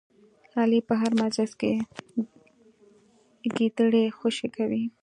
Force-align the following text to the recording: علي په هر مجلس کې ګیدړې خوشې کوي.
علي 0.59 0.79
په 0.87 0.93
هر 1.01 1.11
مجلس 1.21 1.51
کې 1.59 1.71
ګیدړې 3.55 4.05
خوشې 4.17 4.47
کوي. 4.55 4.83